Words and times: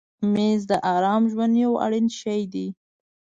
مېز 0.33 0.61
د 0.71 0.73
آرام 0.95 1.23
ژوند 1.31 1.53
یو 1.63 1.73
اړین 1.85 2.07
شی 2.19 2.41
دی. 2.53 2.67